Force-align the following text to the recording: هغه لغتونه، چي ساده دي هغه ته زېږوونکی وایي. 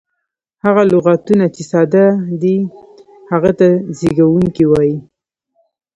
هغه 0.63 0.81
لغتونه، 0.91 1.45
چي 1.55 1.63
ساده 1.71 2.05
دي 2.41 2.55
هغه 3.31 3.51
ته 3.59 3.67
زېږوونکی 3.97 4.65
وایي. 4.67 4.97